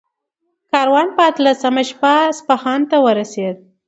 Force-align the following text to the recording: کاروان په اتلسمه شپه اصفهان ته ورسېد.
کاروان 0.71 1.07
په 1.15 1.21
اتلسمه 1.31 1.83
شپه 1.89 2.13
اصفهان 2.31 2.81
ته 2.89 2.97
ورسېد. 3.05 3.57